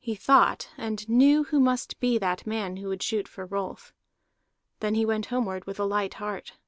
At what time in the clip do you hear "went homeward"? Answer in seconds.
5.06-5.64